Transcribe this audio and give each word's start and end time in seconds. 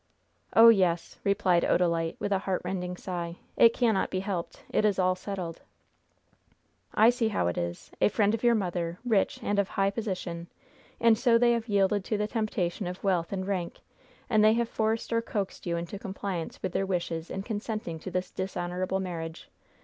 "Oh, 0.55 0.69
yes," 0.69 1.19
replied 1.23 1.61
Odalite, 1.61 2.15
with 2.17 2.31
a 2.31 2.39
heartrending 2.39 2.97
sigh. 2.97 3.35
"It 3.55 3.71
cannot 3.71 4.09
be 4.09 4.21
helped. 4.21 4.63
It 4.71 4.83
is 4.83 4.97
all 4.97 5.13
settled." 5.13 5.61
"I 6.95 7.11
see 7.11 7.27
how 7.27 7.45
it 7.45 7.55
is! 7.55 7.91
A 8.01 8.09
friend 8.09 8.33
of 8.33 8.41
your 8.43 8.55
mother, 8.55 8.97
rich, 9.05 9.39
and 9.43 9.59
of 9.59 9.67
high 9.69 9.91
position; 9.91 10.47
and 10.99 11.19
so 11.19 11.37
they 11.37 11.51
have 11.51 11.69
yielded 11.69 12.03
to 12.05 12.17
the 12.17 12.25
temptation 12.25 12.87
of 12.87 13.03
wealth 13.03 13.31
and 13.31 13.45
rank, 13.45 13.77
and 14.27 14.43
they 14.43 14.53
have 14.53 14.69
forced 14.69 15.13
or 15.13 15.21
coaxed 15.21 15.67
you 15.67 15.77
into 15.77 15.99
compliance 15.99 16.63
with 16.63 16.71
their 16.71 16.83
wishes 16.87 17.29
in 17.29 17.43
consenting 17.43 17.99
to 17.99 18.09
this 18.09 18.31
dishonorable 18.31 18.99
marriage! 18.99 19.49